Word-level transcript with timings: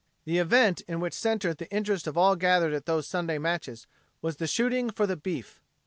The 0.25 0.39
event 0.39 0.81
in 0.87 0.99
which 0.99 1.13
centered 1.13 1.59
the 1.59 1.69
interest 1.71 2.07
of 2.07 2.17
all 2.17 2.35
gathered 2.35 2.73
at 2.73 2.87
those 2.87 3.05
Saturday 3.05 3.37
matches, 3.37 3.85
was 4.19 4.37
the 4.37 4.47
shooting 4.47 4.89
for 4.89 5.05
the 5.05 5.15
beef. 5.15 5.61